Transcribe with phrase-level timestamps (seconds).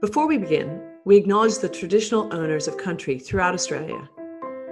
[0.00, 4.08] Before we begin, we acknowledge the traditional owners of country throughout Australia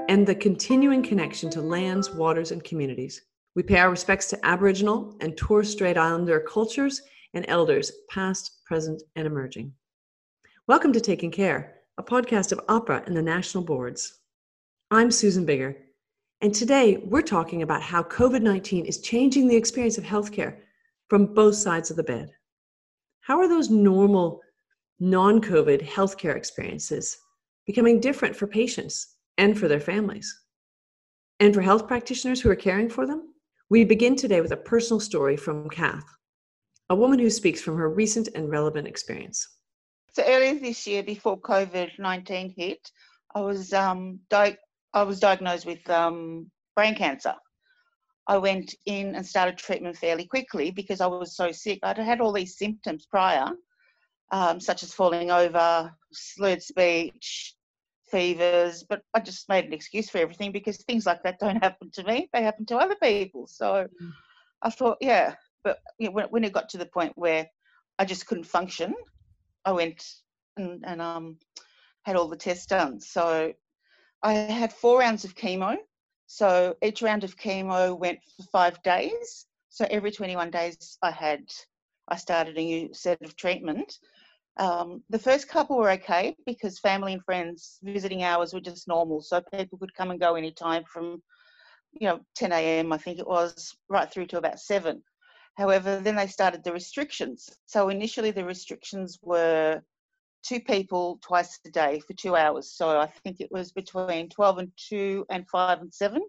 [0.09, 3.23] and the continuing connection to lands, waters, and communities.
[3.57, 7.03] We pay our respects to Aboriginal and Torres Strait Islander cultures
[7.35, 9.73] and elders, past, present, and emerging.
[10.69, 14.21] Welcome to Taking Care, a podcast of Ahpra and the national boards.
[14.93, 15.75] I'm Susan Biggar,
[16.41, 20.59] and today we're talking about how COVID 19 is changing the experience of healthcare
[21.09, 22.31] from both sides of the bed.
[23.23, 24.41] How are those normal
[25.01, 27.19] non COVID healthcare experiences
[27.67, 30.43] becoming different for patients and for their families?
[31.41, 33.35] And for health practitioners who are caring for them?
[33.69, 36.07] We begin today with a personal story from Kath,
[36.89, 39.47] a woman who speaks from her recent and relevant experience.
[40.13, 42.91] So earlier this year, before COVID nineteen hit,
[43.35, 44.57] I was um, di-
[44.95, 47.35] I was diagnosed with um, brain cancer.
[48.29, 51.81] I went in and started treatment fairly quickly because I was so sick.
[51.83, 53.51] I'd had all these symptoms prior,
[54.31, 57.55] um, such as falling over, slurred speech,
[58.11, 61.91] fevers, but I just made an excuse for everything because things like that don't happen
[61.93, 63.47] to me; they happen to other people.
[63.47, 64.13] So mm.
[64.63, 65.35] I thought, yeah,
[65.65, 67.47] but you know, when, when it got to the point where
[67.99, 68.95] I just couldn't function,
[69.65, 70.05] I went
[70.57, 71.39] and, and um,
[72.03, 73.01] had all the tests done.
[73.01, 73.53] So
[74.23, 75.77] I had four rounds of chemo.
[76.27, 79.47] So each round of chemo went for five days.
[79.69, 81.45] So every 21 days, I had
[82.09, 83.99] I started a new set of treatment.
[84.59, 89.21] Um, the first couple were okay because family and friends visiting hours were just normal,
[89.21, 91.23] so people could come and go anytime from
[91.93, 92.93] you know 10 a.m.
[92.93, 95.03] I think it was right through to about seven.
[95.57, 97.49] However, then they started the restrictions.
[97.67, 99.83] So initially, the restrictions were
[100.47, 102.71] two people twice a day for two hours.
[102.73, 106.23] So I think it was between 12 and 2 and 5 and 7.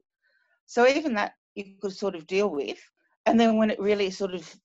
[0.65, 2.79] So even that you could sort of deal with.
[3.25, 4.55] And then when it really sort of,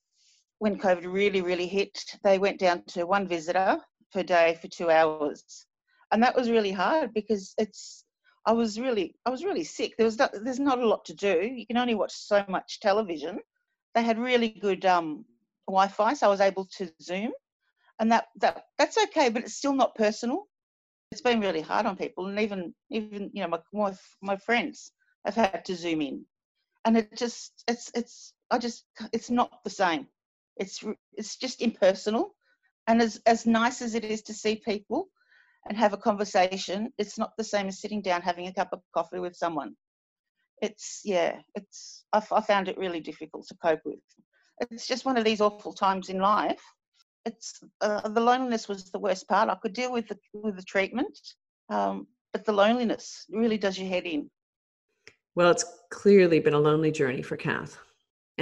[0.62, 3.78] when COVID really, really hit, they went down to one visitor
[4.12, 5.66] per day for two hours.
[6.10, 8.04] And that was really hard because it's,
[8.46, 9.94] I was really, I was really sick.
[9.96, 11.34] There was not, there's not a lot to do.
[11.42, 13.40] You can only watch so much television
[13.94, 15.24] they had really good um,
[15.66, 17.32] Wi-Fi, so I was able to Zoom,
[17.98, 20.48] and that that that's okay, but it's still not personal.
[21.10, 24.92] It's been really hard on people, and even even you know my my, my friends
[25.24, 26.24] have had to Zoom in,
[26.84, 30.06] and it just it's it's I just it's not the same.
[30.56, 32.34] It's it's just impersonal,
[32.86, 35.08] and as as nice as it is to see people
[35.66, 38.80] and have a conversation, it's not the same as sitting down having a cup of
[38.94, 39.74] coffee with someone.
[40.60, 44.00] It's yeah it's I, I found it really difficult to cope with.
[44.70, 46.62] It's just one of these awful times in life.
[47.24, 49.48] It's uh, the loneliness was the worst part.
[49.48, 51.18] I could deal with the with the treatment
[51.72, 54.30] um, but the loneliness really does your head in.
[55.34, 57.78] Well it's clearly been a lonely journey for kath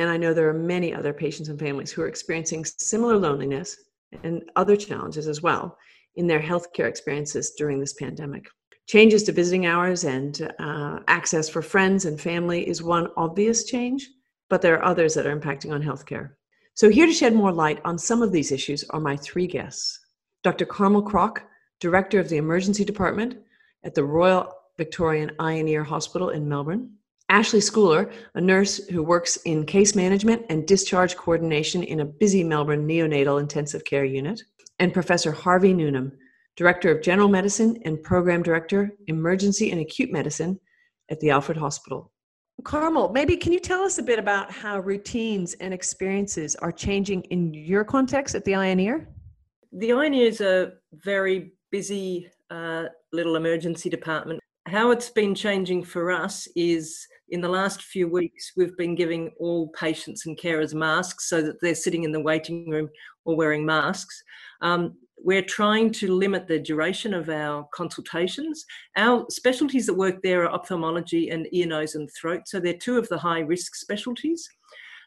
[0.01, 3.77] and i know there are many other patients and families who are experiencing similar loneliness
[4.25, 5.77] and other challenges as well
[6.17, 8.47] in their healthcare experiences during this pandemic
[8.91, 14.11] Changes to visiting hours and uh, access for friends and family is one obvious change,
[14.49, 16.31] but there are others that are impacting on healthcare.
[16.75, 20.01] So, here to shed more light on some of these issues are my three guests
[20.43, 20.67] Dr.
[20.67, 21.45] Carmel Crock,
[21.79, 23.37] Director of the Emergency Department
[23.85, 26.91] at the Royal Victorian Eye and Ear Hospital in Melbourne,
[27.31, 32.43] Ashley Schooler, a nurse who works in case management and discharge coordination in a busy
[32.43, 34.43] Melbourne neonatal intensive care unit,
[34.81, 36.11] and Professor Harvey Newnham,
[36.57, 40.59] Director of General Medicine and Program Director, Emergency and Acute Medicine
[41.09, 42.11] at the Alfred Hospital.
[42.65, 47.23] Carmel, maybe can you tell us a bit about how routines and experiences are changing
[47.31, 49.09] in your context at the Eye and Ear?
[49.73, 54.41] The Eye and Ear is a very busy uh, little emergency department.
[54.71, 59.33] How it's been changing for us is in the last few weeks, we've been giving
[59.41, 62.89] all patients and carers masks so that they're sitting in the waiting room
[63.25, 64.23] or wearing masks.
[64.61, 68.65] Um, we're trying to limit the duration of our consultations.
[68.97, 72.43] Our specialties that work there are ophthalmology and ear, nose, and throat.
[72.47, 74.49] So they're two of the high risk specialties.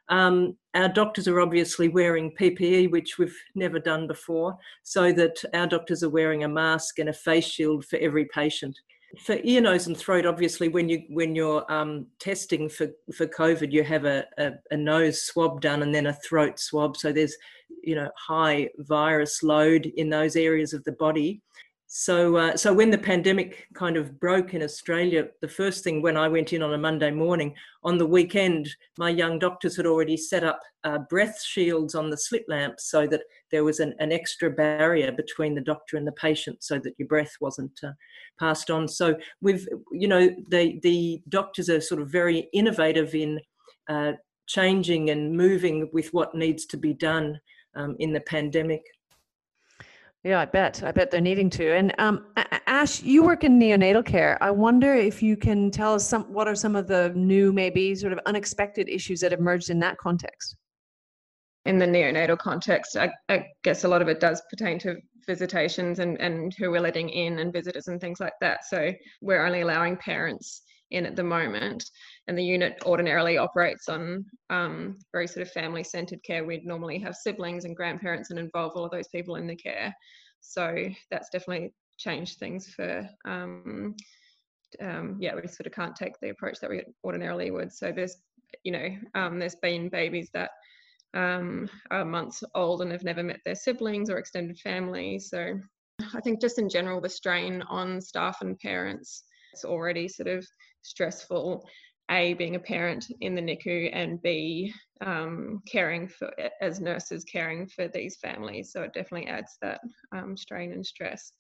[0.10, 5.68] Um, our doctors are obviously wearing PPE, which we've never done before, so that our
[5.68, 8.78] doctors are wearing a mask and a face shield for every patient.
[9.20, 13.72] For ear, nose, and throat, obviously, when you when you're um, testing for for COVID,
[13.72, 16.98] you have a, a, a nose swab done and then a throat swab.
[16.98, 17.36] So there's
[17.84, 21.42] you know high virus load in those areas of the body
[21.96, 26.18] so uh, so when the pandemic kind of broke in australia the first thing when
[26.18, 27.54] i went in on a monday morning
[27.84, 28.68] on the weekend
[28.98, 33.06] my young doctors had already set up uh, breath shields on the slit lamps so
[33.06, 36.96] that there was an, an, extra barrier between the doctor and the patient so that
[36.98, 37.92] your breath wasn't uh,
[38.40, 43.40] passed on so we've you know the the doctors are sort of very innovative in
[43.88, 44.14] uh,
[44.48, 47.40] changing and moving with what needs to be done
[47.76, 48.82] um, in the pandemic.
[50.24, 50.82] Yeah, I bet.
[50.84, 51.76] I bet they're needing to.
[51.76, 52.28] And um,
[52.66, 54.38] Ash, you work in neonatal care.
[54.42, 57.94] I wonder if you can tell us some what are some of the new, maybe
[57.94, 60.56] sort of unexpected issues that emerged in that context.
[61.66, 64.96] In the neonatal context, I, I guess a lot of it does pertain to
[65.28, 68.66] visitations and, and who we're letting in and visitors and things like that.
[68.66, 70.62] So we're only allowing parents
[70.94, 71.90] in at the moment.
[72.28, 76.46] And the unit ordinarily operates on um, very sort of family centered care.
[76.46, 79.94] We'd normally have siblings and grandparents and involve all of those people in the care.
[80.40, 83.96] So that's definitely changed things for, um,
[84.82, 87.74] um, yeah, we sort of can't take the approach that we ordinarily would.
[87.74, 88.18] So there's,
[88.64, 90.52] you know, um, there's been babies that
[91.14, 95.20] um, are months old and have never met their siblings or extended family.
[95.20, 95.60] So
[96.14, 99.24] I think just in general, the strain on staff and parents
[99.54, 100.46] it's already sort of
[100.84, 101.66] stressful
[102.12, 106.32] a being a parent in the NICU and b um, caring for
[106.62, 108.72] as nurses caring for these families.
[108.72, 109.80] So it definitely adds that
[110.16, 111.32] um, strain and stress.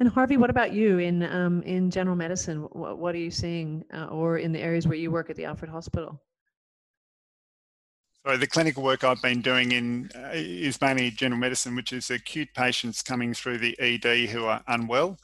[0.00, 2.62] And Harvey, what about you in um, in general medicine?
[2.72, 5.44] What, what are you seeing, uh, or in the areas where you work at the
[5.44, 6.20] Alfred Hospital?
[8.24, 12.10] So the clinical work I've been doing in uh, is mainly general medicine, which is
[12.10, 15.18] acute patients coming through the ED who are unwell,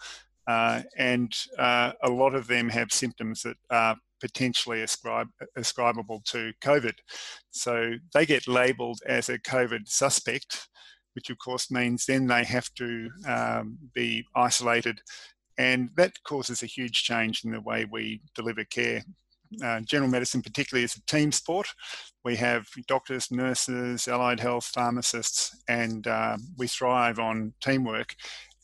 [0.48, 6.52] uh, and uh, a lot of them have symptoms that are potentially ascribe, ascribable to
[6.62, 6.94] COVID.
[7.50, 10.68] So they get labelled as a COVID suspect,
[11.14, 15.00] which of course means then they have to um, be isolated.
[15.58, 19.02] And that causes a huge change in the way we deliver care.
[19.64, 21.68] Uh, general medicine, particularly, is a team sport.
[22.24, 28.14] We have doctors, nurses, allied health, pharmacists, and uh, we thrive on teamwork.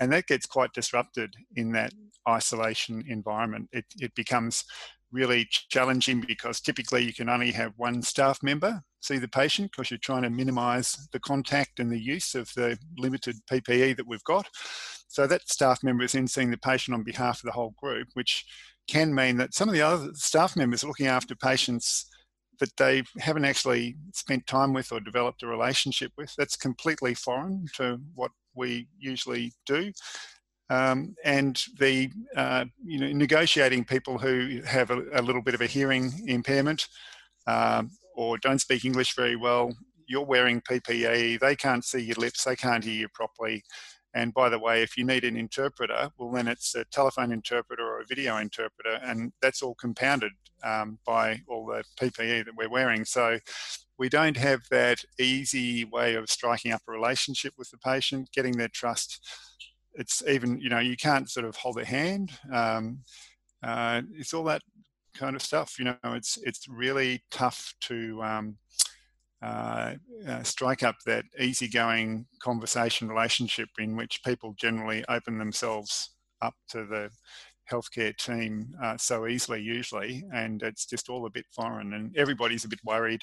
[0.01, 1.93] And that gets quite disrupted in that
[2.29, 3.69] isolation environment.
[3.73, 4.65] It, it becomes
[5.13, 9.91] really challenging because typically you can only have one staff member see the patient because
[9.91, 14.25] you're trying to minimize the contact and the use of the limited PPE that we've
[14.25, 14.49] got.
[15.09, 18.09] So that staff member is then seeing the patient on behalf of the whole group,
[18.15, 18.45] which
[18.89, 22.07] can mean that some of the other staff members are looking after patients
[22.61, 26.33] that they haven't actually spent time with or developed a relationship with.
[26.39, 29.93] That's completely foreign to what we usually do
[30.71, 35.61] um, and the uh, you know negotiating people who have a, a, little bit of
[35.61, 36.89] a hearing impairment
[37.47, 39.75] um, or don't speak English very well.
[40.07, 41.41] You're wearing PPE.
[41.41, 42.45] They can't see your lips.
[42.45, 43.63] They can't hear you properly.
[44.15, 47.83] And by the way, if you need an interpreter, well, then it's a telephone interpreter
[47.83, 50.33] or a video interpreter, and that's all compounded
[50.63, 53.05] um, by all the PPE that we're wearing.
[53.05, 53.39] So
[53.99, 58.57] we don't have that easy way of striking up a relationship with the patient, getting
[58.57, 59.21] their trust
[59.95, 62.99] it's even you know you can't sort of hold a hand um,
[63.63, 64.63] uh, it's all that
[65.15, 68.57] kind of stuff you know it's it's really tough to um,
[69.45, 69.95] uh,
[70.27, 76.11] uh, strike up that easygoing conversation relationship in which people generally open themselves
[76.41, 77.11] up to the
[77.71, 82.65] healthcare team uh, so easily usually and it's just all a bit foreign and everybody's
[82.65, 83.23] a bit worried.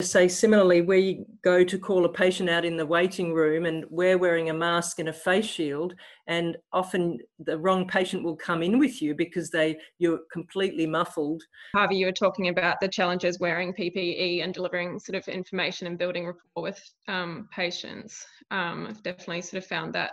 [0.00, 4.18] Say similarly we go to call a patient out in the waiting room and we're
[4.18, 5.94] wearing a mask and a face shield
[6.28, 11.42] and often the wrong patient will come in with you because they you're completely muffled.
[11.74, 15.98] Harvey you were talking about the challenges wearing ppe and delivering sort of information and
[15.98, 18.24] building rapport with um, patients.
[18.50, 20.12] Um, i've definitely sort of found that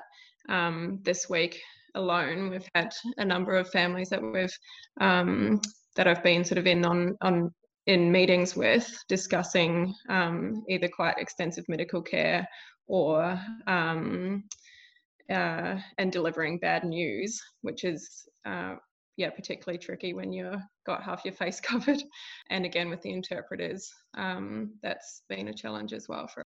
[0.49, 1.61] um, this week
[1.97, 2.49] alone.
[2.49, 4.55] We've had a number of families that we've
[5.01, 5.59] um,
[5.95, 7.51] that I've been sort of in on on
[7.87, 12.47] in meetings with discussing um, either quite extensive medical care
[12.87, 14.43] or um,
[15.29, 18.75] uh, and delivering bad news, which is uh,
[19.17, 22.01] yeah particularly tricky when you've got half your face covered.
[22.49, 26.43] And again with the interpreters, um, that's been a challenge as well for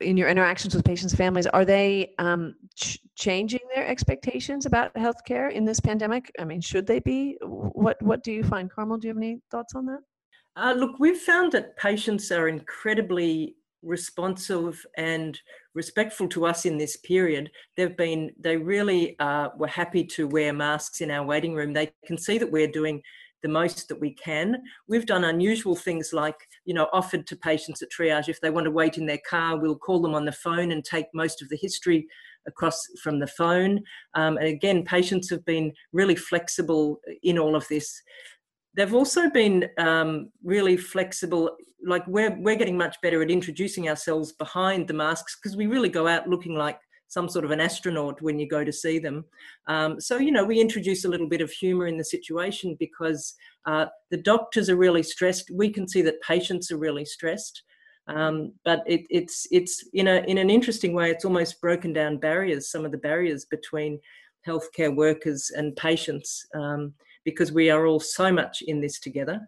[0.00, 5.52] in your interactions with patients' families, are they um, ch- changing their expectations about healthcare
[5.52, 6.30] in this pandemic?
[6.38, 7.36] I mean, should they be?
[7.42, 8.98] What What do you find, Carmel?
[8.98, 10.00] Do you have any thoughts on that?
[10.56, 15.38] Uh, look, we've found that patients are incredibly responsive and
[15.74, 17.50] respectful to us in this period.
[17.76, 21.72] They've been, they really uh, were happy to wear masks in our waiting room.
[21.72, 23.02] They can see that we're doing
[23.44, 24.56] the most that we can.
[24.88, 26.34] We've done unusual things like,
[26.64, 29.58] you know, offered to patients at triage if they want to wait in their car,
[29.58, 32.08] we'll call them on the phone and take most of the history
[32.48, 33.82] across from the phone.
[34.14, 38.00] Um, and again, patients have been really flexible in all of this.
[38.74, 41.54] They've also been um, really flexible.
[41.86, 45.90] Like we're we're getting much better at introducing ourselves behind the masks because we really
[45.90, 49.24] go out looking like some sort of an astronaut when you go to see them.
[49.66, 53.34] Um, so, you know, we introduce a little bit of humour in the situation because
[53.66, 55.50] uh, the doctors are really stressed.
[55.52, 57.62] We can see that patients are really stressed.
[58.06, 61.10] Um, but it, it's it's in a in an interesting way.
[61.10, 62.70] It's almost broken down barriers.
[62.70, 63.98] Some of the barriers between
[64.46, 66.92] healthcare workers and patients, um,
[67.24, 69.40] because we are all so much in this together.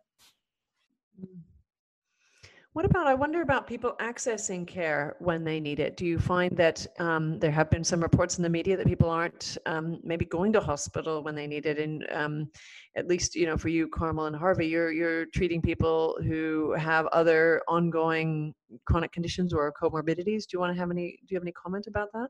[2.77, 5.97] What about, I wonder about people accessing care when they need it.
[5.97, 9.09] Do you find that um, there have been some reports in the media that people
[9.09, 11.79] aren't um, maybe going to hospital when they need it?
[11.79, 12.51] And um,
[12.95, 17.07] at least, you know, for you, Carmel and Harvey, you're, you're treating people who have
[17.07, 18.53] other ongoing
[18.85, 20.43] chronic conditions or comorbidities.
[20.43, 22.29] Do you want to have any, do you have any comment about that?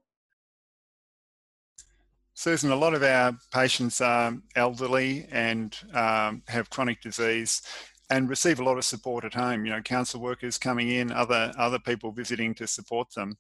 [2.34, 7.62] Susan, a lot of our patients are elderly and um, have chronic disease
[8.10, 9.64] and receive a lot of support at home.
[9.64, 13.36] You know, council workers coming in, other other people visiting to support them,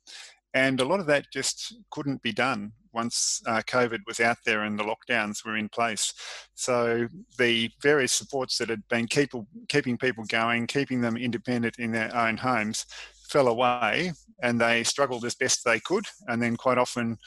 [0.54, 4.62] and a lot of that just couldn't be done once uh, COVID was out there
[4.62, 6.14] and the lockdowns were in place.
[6.54, 9.32] So the various supports that had been keep,
[9.68, 12.86] keeping people going, keeping them independent in their own homes,
[13.28, 17.18] fell away, and they struggled as best they could, and then quite often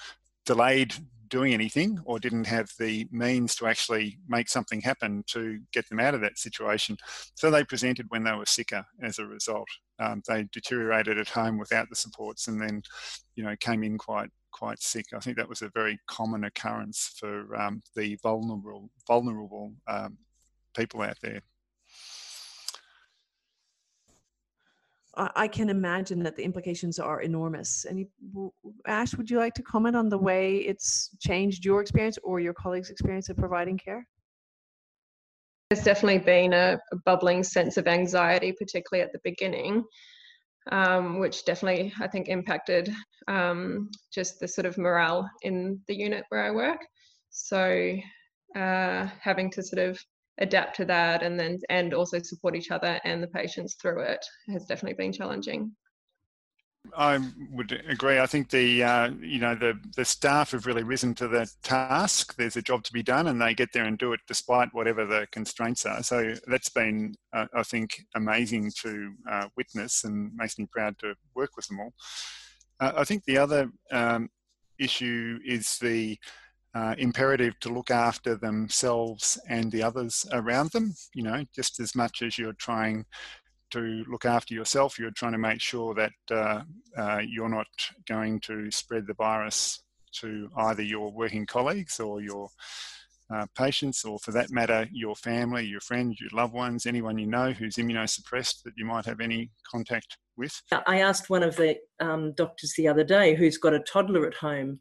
[0.45, 0.95] delayed
[1.29, 5.99] doing anything or didn't have the means to actually make something happen to get them
[5.99, 6.97] out of that situation.
[7.35, 9.67] So they presented when they were sicker as a result.
[9.99, 12.81] Um, they deteriorated at home without the supports and then,
[13.35, 15.05] you know, came in quite quite sick.
[15.15, 20.17] I think that was a very common occurrence for um, the vulnerable vulnerable um,
[20.75, 21.41] people out there.
[25.35, 27.85] I can imagine that the implications are enormous.
[27.89, 28.07] Any,
[28.87, 32.53] Ash, would you like to comment on the way it's changed your experience or your
[32.53, 34.07] colleagues' experience of providing care?
[35.69, 39.83] There's definitely been a, a bubbling sense of anxiety, particularly at the beginning,
[40.71, 42.91] um, which definitely I think impacted
[43.27, 46.79] um, just the sort of morale in the unit where I work.
[47.29, 47.95] So
[48.55, 49.99] uh, having to sort of
[50.39, 54.23] adapt to that and then and also support each other and the patients through it
[54.47, 55.71] has definitely been challenging.
[56.95, 57.19] I
[57.51, 58.19] would agree.
[58.19, 62.35] I think the uh, you know the the staff have really risen to the task.
[62.35, 65.05] There's a job to be done, and they get there and do it despite whatever
[65.05, 66.01] the constraints are.
[66.03, 71.15] So that's been, uh, I think, amazing to uh, witness, and makes me proud to
[71.35, 71.93] work with them all.
[72.79, 74.29] Uh, I think the other um,
[74.79, 76.17] issue is the
[76.75, 80.93] uh, imperative to look after themselves and the others around them.
[81.13, 83.05] You know, just as much as you're trying
[83.71, 86.61] to look after yourself, you're trying to make sure that uh,
[86.97, 87.67] uh, you're not
[88.07, 92.49] going to spread the virus to either your working colleagues or your
[93.31, 97.27] uh, patients, or for that matter, your family, your friends, your loved ones, anyone you
[97.27, 100.59] know who's immunosuppressed that you might have any contact with.
[100.87, 104.33] I asked one of the um, doctors the other day who's got a toddler at
[104.33, 104.79] home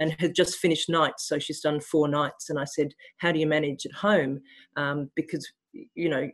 [0.00, 1.28] and had just finished nights.
[1.28, 2.50] So she's done four nights.
[2.50, 4.40] And I said, How do you manage at home?
[4.76, 5.46] Um, because,
[5.94, 6.28] you know,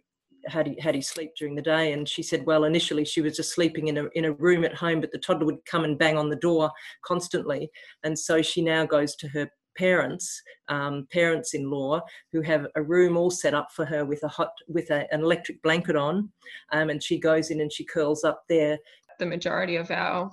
[0.48, 1.92] how do, you, how do you sleep during the day?
[1.92, 4.74] And she said, well, initially she was just sleeping in a, in a room at
[4.74, 6.70] home, but the toddler would come and bang on the door
[7.04, 7.68] constantly.
[8.04, 12.00] And so she now goes to her parents, um, parents-in-law,
[12.32, 15.20] who have a room all set up for her with a hot, with a, an
[15.20, 16.30] electric blanket on,
[16.72, 18.78] um, and she goes in and she curls up there.
[19.18, 20.30] The majority of our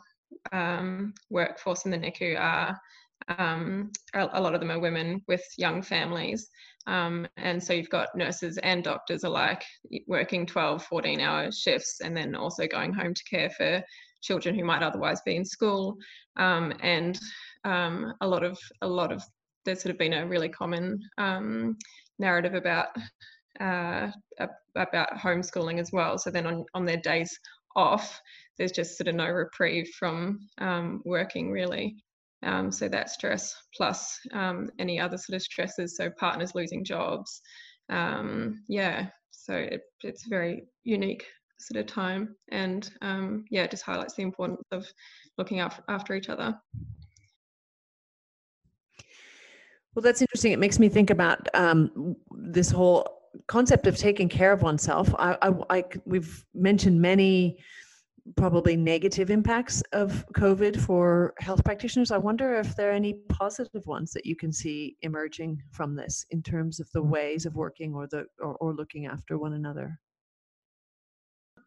[0.52, 2.80] um, workforce in the NICU are
[3.38, 6.50] um, a, lot of them are women with young families.
[6.86, 9.64] Um, and so you've got nurses and doctors alike
[10.08, 13.82] working 12, 14 hour shifts and then also going home to care for
[14.22, 15.98] children who might otherwise be in school.
[16.38, 17.20] Um, and
[17.64, 19.24] um, a lot of, a lot of,
[19.66, 21.78] there's sort of been a really common um,
[22.20, 22.88] narrative about
[23.60, 24.10] uh,
[24.76, 26.18] about homeschooling as well.
[26.18, 27.38] So then on, on their days
[27.76, 28.20] off,
[28.58, 31.96] there's just sort of no reprieve from um, working really.
[32.44, 37.42] Um, so that stress plus um, any other sort of stresses, so partners losing jobs.
[37.90, 41.26] Um, yeah, so it, it's a very unique
[41.60, 44.86] sort of time, and um, yeah, it just highlights the importance of
[45.38, 46.58] looking out after each other.
[49.96, 50.52] Well, that's interesting.
[50.52, 53.08] It makes me think about um, this whole
[53.48, 55.14] concept of taking care of oneself.
[55.18, 57.60] I, I, I, we've mentioned many
[58.38, 62.12] probably negative impacts of COVID for health practitioners.
[62.12, 66.26] I wonder if there are any positive ones that you can see emerging from this
[66.32, 70.00] in terms of the ways of working or the or, or looking after one another.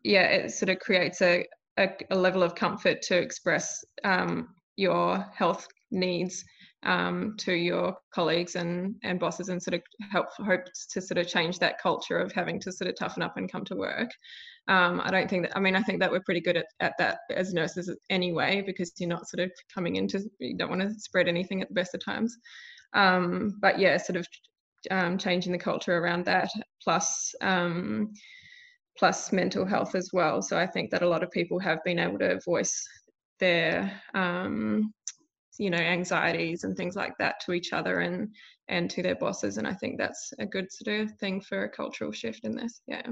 [0.02, 1.44] Yeah, it sort of creates a,
[1.78, 6.44] a, a level of comfort to express um, your health needs
[6.87, 11.26] um, to your colleagues and, and bosses and sort of help hopes to sort of
[11.26, 14.09] change that culture of having to sort of toughen up and come to work.
[14.69, 16.95] Um, I don't think that, I mean, I think that we're pretty good at, at
[16.99, 20.95] that as nurses anyway, because you're not sort of coming into, you don't want to
[20.99, 22.37] spread anything at the best of times.
[22.95, 24.26] Um, but yeah, sort of
[24.90, 26.50] um, changing the culture around that,
[26.83, 28.12] plus, um,
[28.99, 30.40] plus mental health as well.
[30.40, 32.83] So I think that a lot of people have been able to voice
[33.38, 34.93] their um,
[35.58, 38.28] you know anxieties and things like that to each other and
[38.68, 41.68] and to their bosses and i think that's a good sort of thing for a
[41.68, 43.02] cultural shift in this yeah.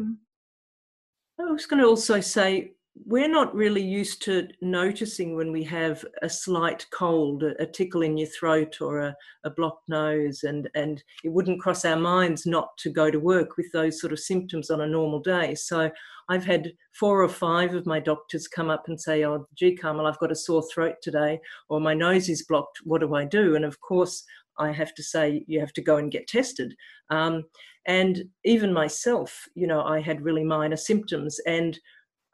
[1.36, 2.74] I was going to also say
[3.06, 8.16] we're not really used to noticing when we have a slight cold, a, tickle in
[8.16, 12.76] your throat or a, a, blocked nose, and, and it wouldn't cross our minds not
[12.78, 15.56] to go to work with those sort of symptoms on a normal day.
[15.56, 15.90] So
[16.28, 20.06] I've had four or five of my doctors come up and say, Oh, gee, Carmel,
[20.06, 22.78] I've got a sore throat today, or my nose is blocked.
[22.84, 23.56] What do I do?
[23.56, 24.24] And of course,
[24.56, 26.76] I have to say, you have to go and get tested.
[27.10, 27.44] Um,
[27.86, 31.40] and even myself, you know, I had really minor symptoms.
[31.46, 31.78] And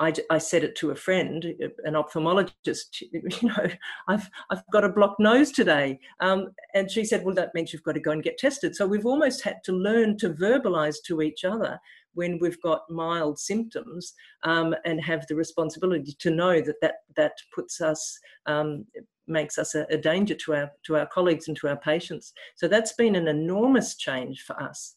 [0.01, 1.45] I, I, said it to a friend,
[1.85, 3.69] an ophthalmologist, you know,
[4.09, 6.01] I've, I've got a blocked nose today.
[6.21, 8.75] Um, and she said, well, that means you've got to go and get tested.
[8.75, 11.79] So we've almost had to learn to verbalize to each other
[12.15, 17.33] when we've got mild symptoms um, and have the responsibility to know that that, that
[17.55, 18.87] puts us, um,
[19.29, 22.33] makes us a, a, danger to our, to our colleagues and to our patients.
[22.57, 24.97] So that's been an enormous change for us.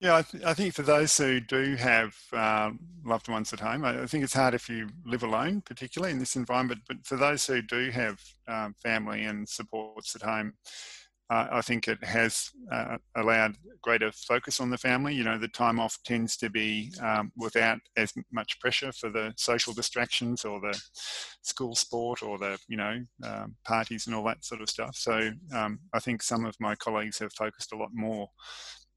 [0.00, 3.84] Yeah, I, th- I, think for those who do have um, loved ones at home,
[3.84, 6.80] I, I, think it's hard if you live alone, particularly in this environment.
[6.88, 10.54] But for those who do have um, family and supports at home,
[11.28, 15.14] uh, I think it has uh, allowed greater focus on the family.
[15.14, 19.34] You know, the time off tends to be um, without as much pressure for the
[19.36, 20.80] social distractions or the
[21.42, 24.96] school sport or the, you know, um, parties and all that sort of stuff.
[24.96, 28.26] So um, I think some of my colleagues have focused a lot more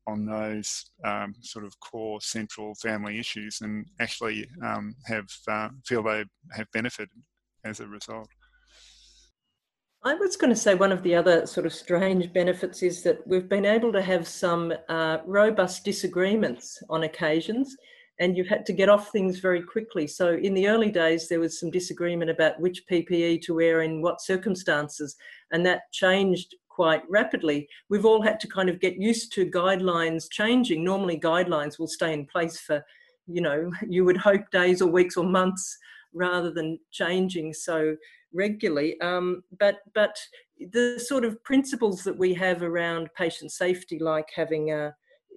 [0.07, 6.03] on those um, sort of core central family issues and actually um, have uh, feel
[6.03, 7.09] they have benefited
[7.63, 8.27] as a result.
[10.05, 13.25] I was going to say one of the other sort of strange benefits is that
[13.25, 17.77] we've been able to have some uh, robust disagreements on occasions,
[18.19, 20.05] and you've had to get off things very quickly.
[20.05, 24.01] So, in the early days, there was some disagreement about which PPE to wear in
[24.01, 25.15] what circumstances,
[25.51, 27.67] and that changed quite rapidly.
[27.89, 30.83] We've all had to kind of get used to guidelines changing.
[30.83, 32.83] Normally, guidelines will stay in place for,
[33.27, 35.77] you know, you would hope days or weeks or months
[36.13, 37.95] rather than changing so
[38.33, 38.99] regularly.
[39.01, 40.17] Um, but but
[40.71, 44.95] the sort of principles that we have around patient safety, like having a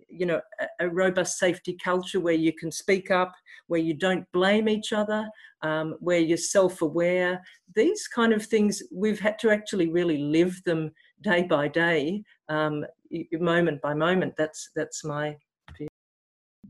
[0.09, 0.41] you know
[0.81, 3.33] a, robust safety culture where you can speak up,
[3.67, 5.29] where you don't blame each other,
[5.63, 7.43] um, where you're self-aware.
[7.75, 12.85] These kind of things we've had to actually really live them day by day, um,
[13.33, 14.35] moment by moment.
[14.37, 15.37] That's that's my
[15.77, 15.89] view.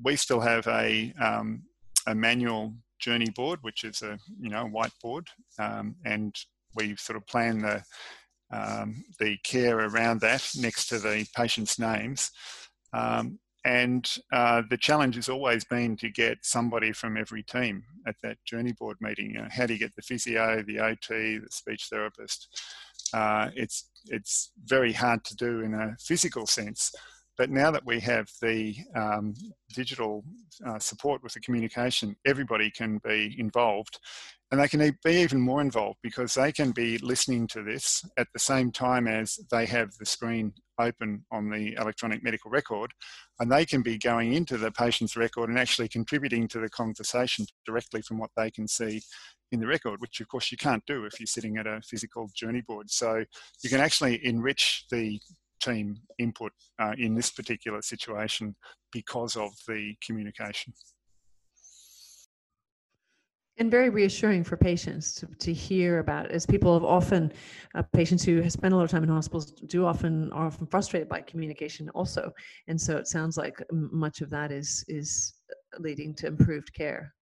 [0.02, 1.62] We still have a um,
[2.06, 5.26] a manual journey board, which is a you know whiteboard,
[5.58, 6.34] um, and
[6.74, 7.82] we sort of plan the
[8.52, 12.30] um, the care around that next to the patient's names.
[12.92, 18.14] Um, and uh, the challenge has always been to get somebody from every team at
[18.22, 19.32] that journey board meeting.
[19.32, 22.46] You know, how do you get the physio, the OT, the speech therapist?
[23.12, 26.92] Uh, it's it's very hard to do in a physical sense.
[27.36, 29.34] But now that we have the um,
[29.74, 30.24] digital
[30.66, 33.98] uh, support with the communication, everybody can be involved.
[34.50, 38.28] And they can be even more involved because they can be listening to this at
[38.32, 42.92] the same time as they have the screen open on the electronic medical record.
[43.40, 47.46] And they can be going into the patient's record and actually contributing to the conversation
[47.64, 49.02] directly from what they can see
[49.52, 52.30] in the record, which of course you can't do if you're sitting at a physical
[52.34, 52.90] journey board.
[52.90, 53.24] So
[53.62, 55.20] you can actually enrich the
[55.60, 58.54] team input uh, in this particular situation
[58.92, 60.72] because of the communication.
[63.58, 67.32] And very reassuring for patients to, to hear about, as people have often,
[67.74, 70.66] uh, patients who have spent a lot of time in hospitals do often are often
[70.66, 72.32] frustrated by communication also.
[72.68, 75.34] And so it sounds like much of that is is
[75.78, 77.14] leading to improved care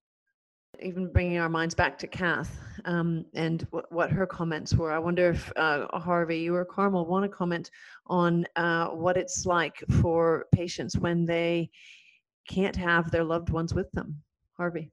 [0.83, 4.93] even bringing our minds back to Kath um, and w- what her comments were.
[4.93, 7.71] I wonder if uh, Harvey, you or Carmel want to comment
[8.07, 11.71] on uh, what it's like for patients when they
[12.49, 14.21] can't have their loved ones with them.
[14.57, 14.91] Harvey.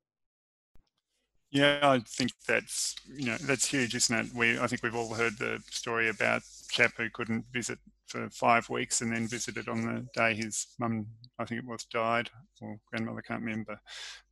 [1.52, 4.34] Yeah, I think that's you know that's huge, isn't it?
[4.34, 8.70] We I think we've all heard the story about chap who couldn't visit for five
[8.70, 11.08] weeks and then visited on the day his mum
[11.40, 12.30] I think it was died
[12.62, 13.80] or grandmother can't remember,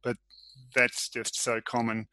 [0.04, 0.18] but
[0.76, 2.08] that's just so common.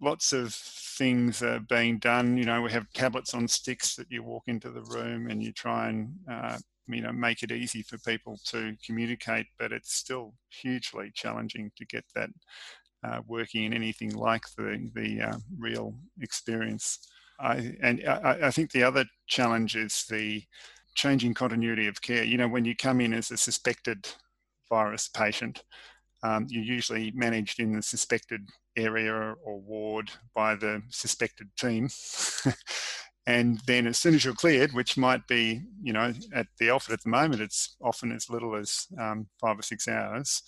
[0.00, 2.36] Lots of things are being done.
[2.36, 5.52] You know, we have tablets on sticks that you walk into the room and you
[5.52, 10.34] try and uh, you know make it easy for people to communicate, but it's still
[10.50, 12.30] hugely challenging to get that
[13.04, 16.98] uh, working in anything like the the uh, real experience.
[17.40, 20.42] I, and I, I think the other challenge is the
[20.94, 22.22] changing continuity of care.
[22.22, 24.08] You know, when you come in as a suspected
[24.70, 25.64] virus patient,
[26.22, 31.88] um, you're usually managed in the suspected area or ward by the suspected team.
[33.26, 36.98] and then as soon as you're cleared, which might be, you know, at the Alfred
[36.98, 40.42] at the moment, it's often as little as um, five or six hours.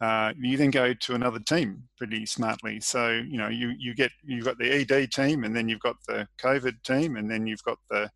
[0.00, 2.80] Uh, you then go to another team pretty smartly.
[2.80, 5.96] So you know you you get you've got the ED team, and then you've got
[6.06, 8.10] the COVID team, and then you've got the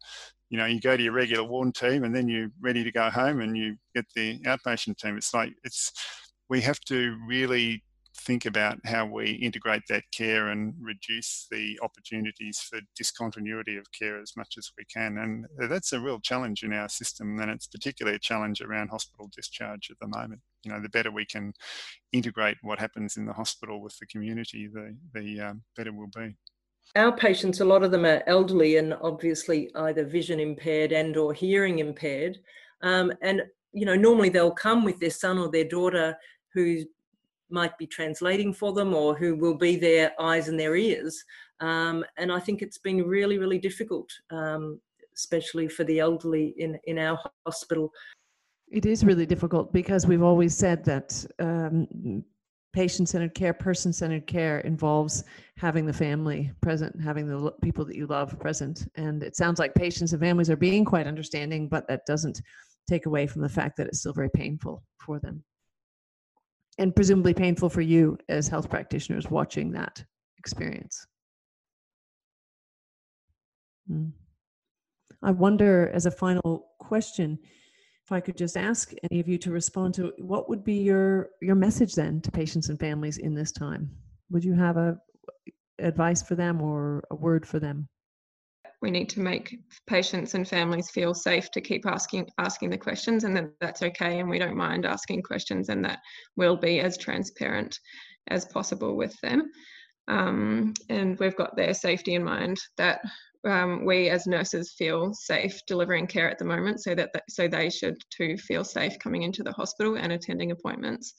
[0.50, 3.10] you know you go to your regular warn team, and then you're ready to go
[3.10, 5.16] home, and you get the outpatient team.
[5.16, 5.92] It's like it's
[6.48, 7.82] we have to really
[8.14, 14.20] think about how we integrate that care and reduce the opportunities for discontinuity of care
[14.20, 15.18] as much as we can.
[15.18, 19.28] And that's a real challenge in our system, and it's particularly a challenge around hospital
[19.34, 20.40] discharge at the moment.
[20.64, 21.52] You know, the better we can
[22.12, 26.36] integrate what happens in the hospital with the community, the the um, better we'll be.
[26.96, 31.32] Our patients, a lot of them are elderly and obviously either vision impaired and or
[31.32, 32.38] hearing impaired.
[32.82, 36.16] Um, and you know, normally they'll come with their son or their daughter
[36.52, 36.84] who
[37.50, 41.22] might be translating for them or who will be their eyes and their ears.
[41.60, 44.80] Um, and I think it's been really, really difficult, um,
[45.14, 47.92] especially for the elderly in, in our hospital.
[48.72, 52.24] It is really difficult because we've always said that um,
[52.72, 55.24] patient centered care, person centered care involves
[55.58, 58.88] having the family present, having the people that you love present.
[58.96, 62.40] And it sounds like patients and families are being quite understanding, but that doesn't
[62.88, 65.44] take away from the fact that it's still very painful for them
[66.78, 70.02] and presumably painful for you as health practitioners watching that
[70.38, 71.06] experience.
[73.86, 74.08] Hmm.
[75.22, 77.38] I wonder, as a final question,
[78.04, 81.30] if I could just ask any of you to respond to what would be your
[81.40, 83.90] your message then to patients and families in this time?
[84.30, 84.98] Would you have a
[85.78, 87.88] advice for them or a word for them?
[88.82, 93.24] we need to make patients and families feel safe to keep asking asking the questions
[93.24, 96.00] and that that's okay and we don't mind asking questions and that
[96.36, 97.78] we'll be as transparent
[98.28, 99.50] as possible with them
[100.08, 103.00] um, and we've got their safety in mind that
[103.44, 107.70] um, we as nurses feel safe delivering care at the moment so that so they
[107.70, 111.14] should too feel safe coming into the hospital and attending appointments.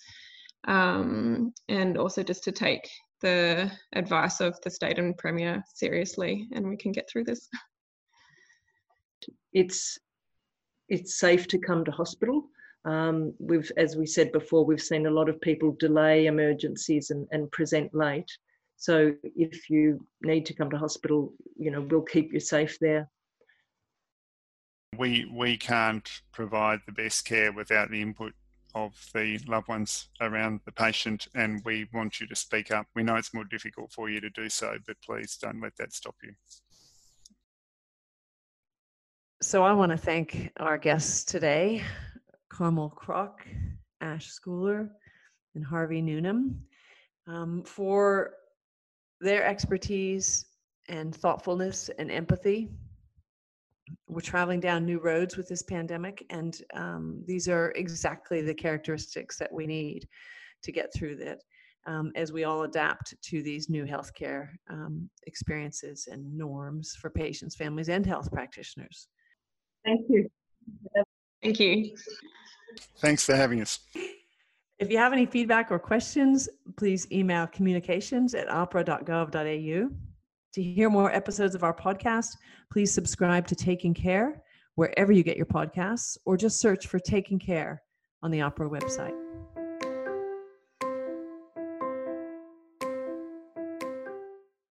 [0.66, 2.90] Um, and also just to take
[3.22, 7.50] the advice of the state and premier seriously and we can get through this.
[9.52, 9.98] It's
[10.90, 12.44] it's safe to come to hospital.
[12.86, 17.28] Um, we've as we said before we've seen a lot of people delay emergencies and,
[17.32, 18.30] and present late
[18.78, 23.10] so if you need to come to hospital you know we'll keep you safe there
[24.98, 28.34] we we can't provide the best care without the input
[28.76, 32.88] of the loved ones around the patient, and we want you to speak up.
[32.96, 35.94] We know it's more difficult for you to do so, but please don't let that
[35.94, 36.34] stop you.
[39.42, 41.84] So I want to thank our guests today,
[42.50, 43.46] Carmel Crock,
[44.02, 44.90] Ash Schooler,
[45.54, 46.56] and Harvey Newnham,
[47.28, 48.32] um, for
[49.24, 50.46] their expertise
[50.90, 52.70] and thoughtfulness and empathy
[54.08, 59.38] we're traveling down new roads with this pandemic, and um, these are exactly the characteristics
[59.38, 60.08] that we need
[60.62, 61.40] to get through that
[61.86, 67.56] um, as we all adapt to these new healthcare um, experiences and norms for patients,
[67.56, 69.10] families, and health practitioners.
[69.86, 70.30] Thank you.
[71.42, 71.96] Thank you.
[73.00, 73.80] Thanks for having us.
[74.80, 79.90] If you have any feedback or questions, please email communications at ahpra.gov.au.
[80.54, 82.36] To hear more episodes of our podcast,
[82.72, 84.44] please subscribe to Taking Care
[84.76, 87.82] wherever you get your podcasts, or just search for Taking Care
[88.22, 89.23] on the Ahpra website.